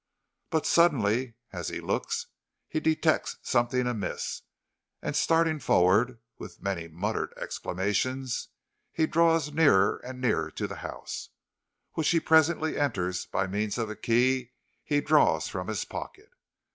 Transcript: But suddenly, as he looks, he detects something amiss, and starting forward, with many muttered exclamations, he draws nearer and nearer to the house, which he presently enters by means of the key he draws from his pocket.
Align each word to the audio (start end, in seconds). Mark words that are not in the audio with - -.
But 0.49 0.65
suddenly, 0.65 1.35
as 1.53 1.67
he 1.69 1.79
looks, 1.79 2.25
he 2.67 2.79
detects 2.79 3.37
something 3.43 3.85
amiss, 3.85 4.41
and 4.99 5.15
starting 5.15 5.59
forward, 5.59 6.17
with 6.39 6.59
many 6.59 6.87
muttered 6.87 7.31
exclamations, 7.37 8.47
he 8.91 9.05
draws 9.05 9.53
nearer 9.53 9.97
and 9.97 10.19
nearer 10.19 10.49
to 10.49 10.65
the 10.65 10.77
house, 10.77 11.29
which 11.93 12.09
he 12.09 12.19
presently 12.19 12.79
enters 12.79 13.27
by 13.27 13.45
means 13.45 13.77
of 13.77 13.89
the 13.89 13.95
key 13.95 14.53
he 14.83 15.01
draws 15.01 15.47
from 15.47 15.67
his 15.67 15.85
pocket. 15.85 16.31